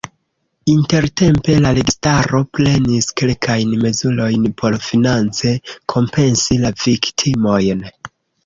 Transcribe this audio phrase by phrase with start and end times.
[0.71, 5.55] Intertempe la registaro prenis kelkajn mezurojn por finance
[5.97, 7.89] kompensi la viktimojn.